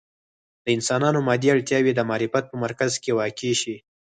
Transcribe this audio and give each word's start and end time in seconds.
د 0.63 0.65
انسانانو 0.77 1.19
مادي 1.27 1.47
اړتیاوې 1.55 1.91
د 1.95 2.01
معرفت 2.09 2.43
په 2.49 2.55
مرکز 2.63 2.91
کې 3.03 3.15
واقع 3.19 3.51
شي. 3.61 3.75